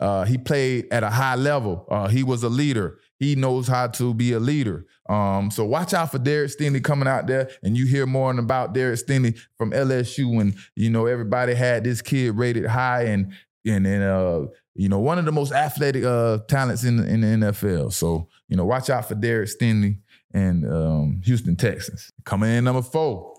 uh, 0.01 0.25
he 0.25 0.37
played 0.37 0.87
at 0.91 1.03
a 1.03 1.11
high 1.11 1.37
level. 1.37 1.87
Uh, 1.91 2.09
he 2.09 2.23
was 2.23 2.43
a 2.43 2.49
leader. 2.49 2.99
He 3.19 3.35
knows 3.35 3.67
how 3.67 3.87
to 3.89 4.13
be 4.13 4.33
a 4.33 4.41
leader. 4.41 4.87
Um, 5.09 5.51
so 5.51 5.65
watch 5.65 5.95
out 5.95 6.11
for 6.11 6.19
Derek 6.19 6.51
Stingley 6.51 6.85
coming 6.85 7.09
out 7.09 7.27
there, 7.27 7.51
and 7.63 7.77
you 7.77 7.87
hear 7.87 8.07
more 8.07 8.31
about 8.37 8.75
Derek 8.75 8.99
Stingley 8.99 9.39
from 9.57 9.71
LSU. 9.71 10.41
And 10.41 10.55
you 10.75 10.91
know 10.91 11.07
everybody 11.07 11.55
had 11.55 11.85
this 11.85 12.03
kid 12.03 12.37
rated 12.37 12.67
high, 12.67 13.05
and 13.05 13.33
and 13.65 13.87
and 13.87 14.03
uh, 14.03 14.47
you 14.75 14.89
know 14.89 14.99
one 14.99 15.19
of 15.19 15.25
the 15.25 15.33
most 15.33 15.53
athletic 15.53 16.05
uh, 16.05 16.39
talents 16.49 16.85
in 16.85 16.99
in 17.07 17.21
the 17.23 17.47
NFL. 17.47 17.93
So 17.93 18.29
you 18.49 18.57
know 18.57 18.67
watch 18.67 18.91
out 18.91 19.09
for 19.09 19.15
Derek 19.15 19.49
Stingley 19.49 19.99
and 20.35 20.71
um, 20.71 21.21
Houston 21.25 21.57
Texans 21.57 22.13
coming 22.25 22.51
in 22.51 22.65
number 22.65 22.83
four. 22.83 23.35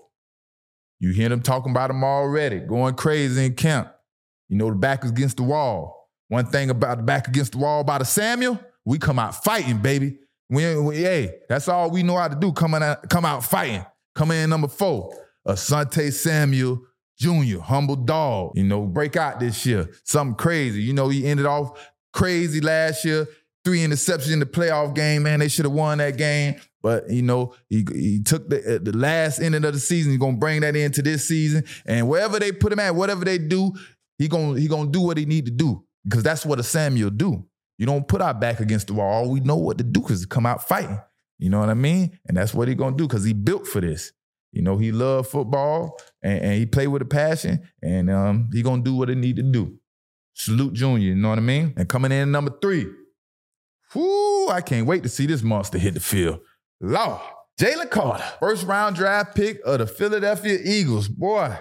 You 0.98 1.12
hear 1.12 1.28
them 1.28 1.42
talking 1.42 1.70
about 1.70 1.90
him 1.90 2.02
already, 2.02 2.58
going 2.58 2.94
crazy 2.94 3.46
in 3.46 3.54
camp. 3.54 3.92
You 4.48 4.56
know 4.56 4.70
the 4.70 4.76
back 4.76 5.04
is 5.04 5.10
against 5.10 5.36
the 5.36 5.44
wall. 5.44 5.97
One 6.28 6.46
thing 6.46 6.70
about 6.70 6.98
the 6.98 7.02
back 7.02 7.26
against 7.26 7.52
the 7.52 7.58
wall 7.58 7.84
by 7.84 7.98
the 7.98 8.04
Samuel, 8.04 8.60
we 8.84 8.98
come 8.98 9.18
out 9.18 9.42
fighting, 9.42 9.78
baby. 9.78 10.18
We, 10.50 10.76
we, 10.76 10.96
hey, 10.96 11.40
that's 11.48 11.68
all 11.68 11.90
we 11.90 12.02
know 12.02 12.16
how 12.16 12.28
to 12.28 12.36
do. 12.36 12.52
Coming 12.52 12.82
out, 12.82 13.08
come 13.08 13.24
out 13.24 13.44
fighting. 13.44 13.84
Coming 14.14 14.38
in 14.38 14.50
number 14.50 14.68
four, 14.68 15.14
Asante 15.46 16.12
Samuel 16.12 16.82
Jr., 17.18 17.60
humble 17.60 17.96
dog. 17.96 18.52
You 18.54 18.64
know, 18.64 18.82
break 18.82 19.16
out 19.16 19.40
this 19.40 19.64
year. 19.66 19.90
Something 20.04 20.36
crazy. 20.36 20.82
You 20.82 20.92
know, 20.92 21.08
he 21.08 21.26
ended 21.26 21.46
off 21.46 21.90
crazy 22.12 22.60
last 22.60 23.04
year. 23.04 23.26
Three 23.64 23.80
interceptions 23.80 24.32
in 24.32 24.40
the 24.40 24.46
playoff 24.46 24.94
game, 24.94 25.24
man. 25.24 25.40
They 25.40 25.48
should 25.48 25.64
have 25.64 25.72
won 25.72 25.98
that 25.98 26.16
game. 26.16 26.56
But 26.82 27.10
you 27.10 27.22
know, 27.22 27.54
he, 27.68 27.84
he 27.92 28.22
took 28.22 28.48
the 28.48 28.76
uh, 28.76 28.78
the 28.80 28.96
last 28.96 29.40
ending 29.40 29.64
of 29.64 29.74
the 29.74 29.80
season. 29.80 30.12
He's 30.12 30.20
gonna 30.20 30.36
bring 30.36 30.60
that 30.60 30.76
into 30.76 31.02
this 31.02 31.26
season, 31.26 31.64
and 31.84 32.08
wherever 32.08 32.38
they 32.38 32.52
put 32.52 32.72
him 32.72 32.78
at, 32.78 32.94
whatever 32.94 33.24
they 33.24 33.36
do, 33.36 33.72
he 34.16 34.28
gonna 34.28 34.58
he 34.58 34.68
gonna 34.68 34.90
do 34.90 35.00
what 35.00 35.18
he 35.18 35.26
need 35.26 35.46
to 35.46 35.50
do 35.50 35.84
because 36.08 36.22
that's 36.22 36.46
what 36.46 36.58
a 36.58 36.62
Samuel 36.62 37.10
do. 37.10 37.44
You 37.76 37.86
don't 37.86 38.08
put 38.08 38.20
our 38.20 38.34
back 38.34 38.60
against 38.60 38.88
the 38.88 38.94
wall. 38.94 39.12
All 39.12 39.30
we 39.30 39.40
know 39.40 39.56
what 39.56 39.78
to 39.78 39.84
do 39.84 40.04
is 40.08 40.26
come 40.26 40.46
out 40.46 40.66
fighting. 40.66 41.00
You 41.38 41.50
know 41.50 41.60
what 41.60 41.68
I 41.68 41.74
mean? 41.74 42.18
And 42.26 42.36
that's 42.36 42.52
what 42.52 42.66
he 42.66 42.74
gonna 42.74 42.96
do 42.96 43.06
because 43.06 43.24
he 43.24 43.32
built 43.32 43.66
for 43.66 43.80
this. 43.80 44.12
You 44.52 44.62
know, 44.62 44.78
he 44.78 44.90
loved 44.90 45.28
football 45.28 46.00
and, 46.22 46.40
and 46.40 46.54
he 46.54 46.66
played 46.66 46.88
with 46.88 47.02
a 47.02 47.04
passion, 47.04 47.68
and 47.82 48.10
um, 48.10 48.48
he 48.52 48.62
gonna 48.62 48.82
do 48.82 48.94
what 48.94 49.08
he 49.08 49.14
need 49.14 49.36
to 49.36 49.42
do. 49.42 49.78
Salute 50.34 50.72
Junior, 50.72 51.08
you 51.08 51.14
know 51.14 51.28
what 51.28 51.38
I 51.38 51.42
mean? 51.42 51.74
And 51.76 51.88
coming 51.88 52.12
in 52.12 52.32
number 52.32 52.52
three, 52.62 52.86
whoo, 53.94 54.48
I 54.48 54.60
can't 54.60 54.86
wait 54.86 55.02
to 55.02 55.08
see 55.08 55.26
this 55.26 55.42
monster 55.42 55.78
hit 55.78 55.94
the 55.94 56.00
field. 56.00 56.40
Law, 56.80 57.20
Jalen 57.60 57.90
Carter, 57.90 58.24
first 58.40 58.64
round 58.64 58.96
draft 58.96 59.36
pick 59.36 59.60
of 59.64 59.78
the 59.78 59.86
Philadelphia 59.86 60.58
Eagles. 60.64 61.08
Boy, 61.08 61.56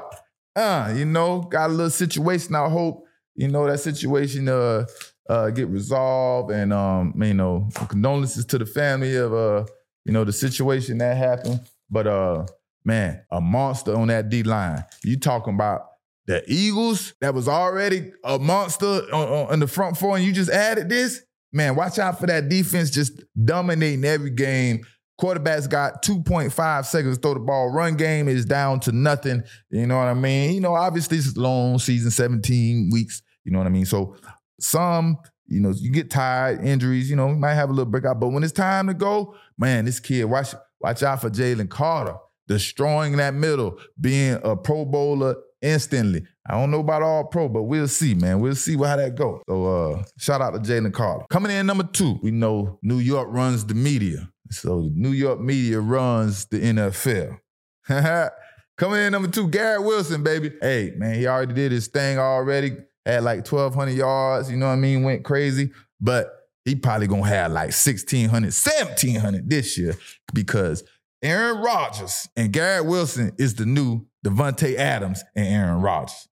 uh, 0.56 0.94
you 0.96 1.06
know, 1.06 1.42
got 1.42 1.70
a 1.70 1.74
little 1.74 1.90
situation. 1.90 2.56
I 2.56 2.70
hope 2.70 3.07
you 3.38 3.48
know 3.48 3.66
that 3.66 3.80
situation 3.80 4.50
uh 4.50 4.86
uh 5.30 5.50
get 5.52 5.70
resolved 5.70 6.52
and 6.52 6.74
um 6.74 7.14
you 7.22 7.34
know 7.34 7.70
condolences 7.88 8.46
to 8.46 8.58
the 8.58 8.66
family 8.66 9.16
of 9.16 9.34
uh 9.34 9.64
you 10.04 10.12
know 10.12 10.26
the 10.26 10.34
situation 10.34 10.98
that 10.98 11.16
happened 11.16 11.62
but 11.90 12.08
uh 12.08 12.46
man 12.84 13.22
a 13.32 13.40
monster 13.40 13.96
on 13.96 14.08
that 14.10 14.30
D 14.30 14.44
line 14.44 14.84
you 15.04 15.18
talking 15.18 15.54
about 15.54 15.84
the 16.26 16.44
Eagles 16.48 17.14
that 17.22 17.34
was 17.34 17.48
already 17.48 18.12
a 18.26 18.38
monster 18.38 18.86
on, 18.86 19.28
on, 19.28 19.54
in 19.54 19.60
the 19.62 19.68
front 19.68 19.96
four 19.96 20.18
and 20.18 20.26
you 20.26 20.34
just 20.34 20.50
added 20.50 20.90
this 20.90 21.22
man 21.54 21.76
watch 21.76 22.00
out 22.00 22.20
for 22.20 22.28
that 22.28 22.50
defense 22.50 22.90
just 22.90 23.24
dominating 23.46 24.04
every 24.04 24.32
game 24.32 24.84
Quarterbacks 25.20 25.68
got 25.68 26.04
2.5 26.04 26.86
seconds 26.86 27.18
to 27.18 27.22
throw 27.24 27.34
the 27.34 27.40
ball. 27.40 27.72
Run 27.72 27.98
game 27.98 28.28
is 28.28 28.46
down 28.46 28.80
to 28.82 28.92
nothing. 28.92 29.44
You 29.72 29.88
know 29.88 29.98
what 29.98 30.08
I 30.08 30.14
mean? 30.14 30.54
You 30.54 30.62
know, 30.62 30.76
obviously 30.76 31.18
it's 31.18 31.36
long 31.36 31.80
season, 31.80 32.12
17 32.12 32.92
weeks. 32.94 33.24
You 33.48 33.54
know 33.54 33.60
what 33.60 33.68
I 33.68 33.72
mean? 33.72 33.86
So 33.86 34.18
some, 34.60 35.18
you 35.48 35.62
know, 35.62 35.72
you 35.72 35.90
get 35.90 36.12
tired, 36.12 36.66
injuries, 36.66 37.10
you 37.10 37.16
know, 37.16 37.30
you 37.30 37.36
might 37.36 37.54
have 37.54 37.70
a 37.70 37.74
little 37.74 37.90
breakout. 37.90 38.20
But 38.20 38.30
when 38.30 38.44
it's 38.44 38.52
time 38.52 38.88
to 38.88 38.94
go, 38.94 39.36
man, 39.58 39.86
this 39.86 40.02
kid, 40.02 40.26
watch, 40.26 40.54
watch 40.82 41.02
out 41.02 41.22
for 41.22 41.30
Jalen 41.30 41.70
Carter, 41.70 42.18
destroying 42.50 43.16
that 43.16 43.34
middle, 43.34 43.80
being 44.00 44.38
a 44.44 44.58
pro 44.58 44.84
bowler 44.84 45.38
instantly. 45.62 46.28
I 46.46 46.56
don't 46.56 46.72
know 46.72 46.82
about 46.82 47.04
all 47.04 47.24
pro, 47.24 47.48
but 47.48 47.64
we'll 47.64 47.88
see, 47.88 48.16
man. 48.16 48.42
We'll 48.42 48.56
see 48.56 48.76
how 48.76 48.98
that 48.98 49.16
goes. 49.16 49.42
So 49.48 49.66
uh, 49.66 50.04
shout 50.18 50.42
out 50.42 50.54
to 50.54 50.60
Jalen 50.60 50.94
Carter. 50.94 51.26
Coming 51.30 51.54
in 51.54 51.66
number 51.66 51.86
two, 51.86 52.20
we 52.22 52.32
know 52.32 52.80
New 52.82 53.00
York 53.00 53.30
runs 53.32 53.66
the 53.66 53.76
media. 53.76 54.30
So 54.52 54.90
New 54.94 55.12
York 55.12 55.40
media 55.40 55.80
runs 55.80 56.48
the 56.48 56.60
NFL. 56.60 57.40
Coming 58.78 59.00
in 59.00 59.12
number 59.14 59.30
two, 59.30 59.48
Garrett 59.48 59.84
Wilson, 59.84 60.22
baby. 60.22 60.52
Hey, 60.62 60.92
man, 60.98 61.16
he 61.16 61.28
already 61.28 61.54
did 61.54 61.72
his 61.72 61.88
thing 61.88 62.20
already 62.20 62.78
had 63.08 63.24
like 63.24 63.50
1,200 63.50 63.92
yards, 63.92 64.52
you 64.52 64.58
know 64.58 64.68
what 64.68 64.74
I 64.74 64.78
mean? 64.78 65.04
Went 65.04 65.24
crazy. 65.24 65.72
But 66.00 66.32
he 66.66 66.76
probably 66.76 67.08
gonna 67.08 67.28
have 67.28 67.52
like 67.52 67.68
1,600, 67.68 68.30
1,700 68.54 69.50
this 69.50 69.78
year 69.78 69.96
because 70.34 70.84
Aaron 71.24 71.58
Rodgers 71.62 72.28
and 72.36 72.52
Garrett 72.52 72.86
Wilson 72.86 73.32
is 73.40 73.56
the 73.56 73.66
new 73.66 74.06
Davante 74.26 74.76
Adams 74.76 75.24
and 75.36 75.48
Aaron 75.48 75.82
Rodgers. 75.82 76.28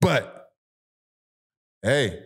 But 0.00 0.48
hey, 1.82 2.20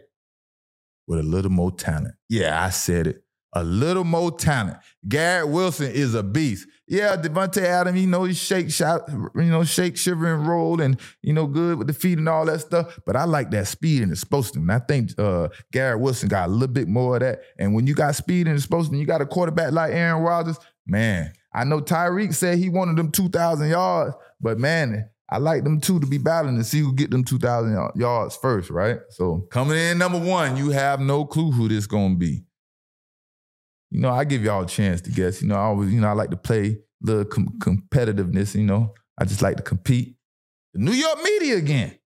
with 1.06 1.20
a 1.20 1.22
little 1.22 1.50
more 1.50 1.72
talent. 1.72 2.14
Yeah, 2.28 2.62
I 2.62 2.70
said 2.70 3.06
it 3.08 3.25
a 3.56 3.64
little 3.64 4.04
more 4.04 4.30
talent. 4.30 4.76
Garrett 5.08 5.48
Wilson 5.48 5.90
is 5.90 6.14
a 6.14 6.22
beast. 6.22 6.68
Yeah, 6.86 7.16
Davante 7.16 7.62
Adams, 7.62 7.98
you 7.98 8.06
know, 8.06 8.24
he 8.24 8.34
shake, 8.34 8.70
shot, 8.70 9.08
you 9.08 9.44
know, 9.44 9.64
shake, 9.64 9.96
shiver, 9.96 10.34
and 10.34 10.46
roll, 10.46 10.80
and 10.80 11.00
you 11.22 11.32
know, 11.32 11.46
good 11.46 11.78
with 11.78 11.86
the 11.86 11.94
feet 11.94 12.18
and 12.18 12.28
all 12.28 12.44
that 12.44 12.60
stuff. 12.60 12.98
But 13.06 13.16
I 13.16 13.24
like 13.24 13.50
that 13.52 13.66
speed 13.66 14.02
and 14.02 14.12
explosive. 14.12 14.56
And 14.56 14.70
I 14.70 14.78
think 14.78 15.18
uh, 15.18 15.48
Garrett 15.72 16.00
Wilson 16.00 16.28
got 16.28 16.48
a 16.48 16.52
little 16.52 16.72
bit 16.72 16.86
more 16.86 17.16
of 17.16 17.20
that. 17.20 17.40
And 17.58 17.74
when 17.74 17.86
you 17.86 17.94
got 17.94 18.14
speed 18.14 18.46
and 18.46 18.56
explosive, 18.56 18.94
you 18.94 19.06
got 19.06 19.22
a 19.22 19.26
quarterback 19.26 19.72
like 19.72 19.92
Aaron 19.92 20.22
Rodgers, 20.22 20.58
man. 20.86 21.32
I 21.52 21.64
know 21.64 21.80
Tyreek 21.80 22.34
said 22.34 22.58
he 22.58 22.68
wanted 22.68 22.96
them 22.96 23.10
2,000 23.10 23.70
yards, 23.70 24.14
but 24.40 24.58
man, 24.58 25.08
I 25.28 25.38
like 25.38 25.64
them 25.64 25.80
two 25.80 25.98
to 25.98 26.06
be 26.06 26.18
battling 26.18 26.56
to 26.58 26.64
see 26.64 26.80
who 26.80 26.92
get 26.92 27.10
them 27.10 27.24
2,000 27.24 27.92
yards 27.96 28.36
first, 28.36 28.70
right? 28.70 28.98
So 29.08 29.46
coming 29.50 29.78
in 29.78 29.98
number 29.98 30.20
one, 30.20 30.56
you 30.56 30.70
have 30.70 31.00
no 31.00 31.24
clue 31.24 31.50
who 31.50 31.68
this 31.68 31.86
gonna 31.86 32.14
be 32.14 32.45
you 33.96 34.02
know, 34.02 34.10
I 34.10 34.24
give 34.24 34.44
y'all 34.44 34.62
a 34.62 34.66
chance 34.66 35.00
to 35.00 35.10
guess. 35.10 35.40
You 35.40 35.48
know, 35.48 35.54
I 35.54 35.60
always, 35.60 35.90
you 35.90 36.02
know, 36.02 36.08
I 36.08 36.12
like 36.12 36.28
to 36.28 36.36
play 36.36 36.80
the 37.00 37.24
com- 37.24 37.58
competitiveness. 37.58 38.54
You 38.54 38.66
know, 38.66 38.92
I 39.18 39.24
just 39.24 39.40
like 39.40 39.56
to 39.56 39.62
compete. 39.62 40.16
The 40.74 40.80
New 40.80 40.92
York 40.92 41.22
media 41.22 41.56
again. 41.56 41.98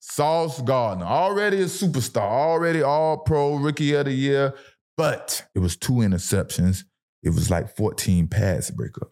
Sauce 0.00 0.60
Gardner, 0.60 1.06
already 1.06 1.62
a 1.62 1.64
superstar, 1.64 2.28
already 2.28 2.82
all 2.82 3.16
pro, 3.16 3.54
rookie 3.54 3.94
of 3.94 4.04
the 4.04 4.12
year, 4.12 4.52
but 4.98 5.46
it 5.54 5.60
was 5.60 5.78
two 5.78 5.94
interceptions. 5.94 6.84
It 7.22 7.30
was 7.30 7.50
like 7.50 7.74
14 7.74 8.28
pass 8.28 8.70
breakup. 8.70 9.10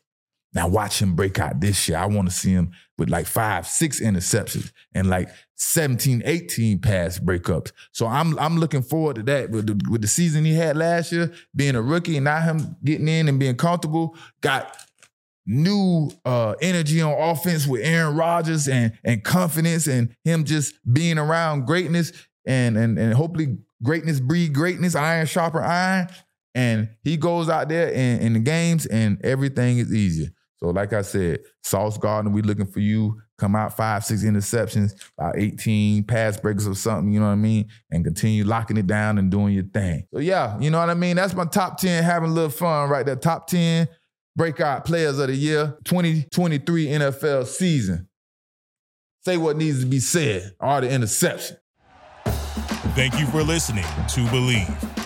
Now 0.53 0.69
watch 0.69 1.01
him 1.01 1.15
break 1.15 1.39
out 1.39 1.63
this 1.63 1.89
year. 1.89 1.97
I 1.97 2.07
want 2.07 2.29
to 2.29 2.35
see 2.35 2.53
him 2.53 2.73
with 2.99 3.11
like 3.11 3.27
five, 3.27 3.67
six 3.67 4.01
interceptions 4.01 4.73
and 4.95 5.09
like 5.09 5.29
17, 5.57 6.23
18 6.25 6.79
pass 6.79 7.19
breakups. 7.19 7.73
So 7.93 8.07
I'm 8.07 8.39
I'm 8.39 8.59
looking 8.59 8.83
forward 8.83 9.17
to 9.17 9.23
that 9.25 9.51
with 9.51 9.67
the, 9.67 9.91
with 9.91 10.03
the 10.03 10.09
season 10.09 10.45
he 10.45 10.55
had 10.55 10.77
last 10.77 11.13
year, 11.13 11.33
being 11.55 11.77
a 11.77 11.83
rookie 11.83 12.17
and 12.17 12.25
not 12.25 12.43
him 12.43 12.77
getting 12.85 13.09
in 13.09 13.29
and 13.29 13.39
being 13.39 13.57
comfortable. 13.57 14.17
Got 14.41 14.77
new 15.47 16.11
uh, 16.25 16.55
energy 16.61 17.01
on 17.01 17.13
offense 17.13 17.67
with 17.67 17.83
Aaron 17.85 18.17
Rodgers 18.17 18.69
and 18.69 18.93
and 19.05 19.23
confidence 19.23 19.87
and 19.87 20.15
him 20.25 20.45
just 20.45 20.75
being 20.93 21.19
around 21.19 21.67
greatness 21.67 22.13
and 22.47 22.77
and 22.77 22.99
and 22.99 23.15
hopefully 23.15 23.59
greatness 23.83 24.21
breed 24.21 24.53
greatness, 24.53 24.95
iron 24.95 25.27
sharper 25.27 25.63
iron. 25.63 26.09
And 26.55 26.89
he 27.05 27.19
goes 27.19 27.51
out 27.51 27.69
there 27.69 27.91
in, 27.91 28.21
in 28.21 28.33
the 28.33 28.39
games 28.39 28.87
and 28.87 29.23
everything 29.23 29.77
is 29.77 29.93
easier. 29.93 30.31
So, 30.59 30.69
like 30.69 30.93
I 30.93 31.03
said, 31.03 31.41
Sauce 31.63 31.99
Gardner, 31.99 32.31
we 32.31 32.43
looking 32.43 32.67
for 32.67 32.81
you. 32.81 33.21
Come 33.39 33.55
out 33.55 33.77
five, 33.77 34.05
six 34.05 34.25
interceptions, 34.25 34.93
about 35.19 35.37
18 35.37 36.05
pass 36.05 36.41
breaks 36.41 36.67
or 36.67 36.75
something, 36.75 37.13
you 37.13 37.21
know 37.21 37.27
what 37.27 37.33
I 37.33 37.37
mean? 37.37 37.69
And 37.91 38.03
continue 38.03 38.45
locking 38.45 38.79
it 38.79 38.87
down 38.87 39.19
and 39.19 39.31
doing 39.31 39.53
your 39.53 39.65
thing. 39.65 40.07
So, 40.15 40.21
yeah, 40.21 40.59
you 40.59 40.71
know 40.71 40.79
what 40.79 40.89
I 40.89 40.95
mean? 40.95 41.17
That's 41.17 41.35
my 41.35 41.45
top 41.45 41.77
10, 41.77 42.03
having 42.03 42.31
a 42.31 42.33
little 42.33 42.49
fun 42.49 42.89
right 42.89 43.05
there. 43.05 43.17
Top 43.17 43.47
10 43.47 43.89
breakout 44.37 44.87
players 44.87 45.19
of 45.19 45.27
the 45.27 45.35
year, 45.35 45.77
2023 45.85 46.87
NFL 46.87 47.47
season. 47.47 48.09
Say 49.25 49.37
what 49.37 49.57
needs 49.57 49.81
to 49.81 49.87
be 49.87 50.01
said, 50.01 50.55
all 50.61 50.81
the 50.81 50.91
interception. 50.91 51.59
Thank 52.95 53.19
you 53.19 53.27
for 53.27 53.43
listening 53.43 53.85
to 53.85 54.21
Bleav. 54.31 55.06